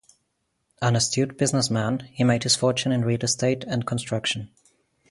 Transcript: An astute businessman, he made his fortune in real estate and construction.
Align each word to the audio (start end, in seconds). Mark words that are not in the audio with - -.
An 0.81 0.95
astute 0.95 1.37
businessman, 1.37 1.99
he 2.11 2.23
made 2.23 2.41
his 2.41 2.55
fortune 2.55 2.91
in 2.91 3.05
real 3.05 3.21
estate 3.21 3.63
and 3.65 3.85
construction. 3.85 4.49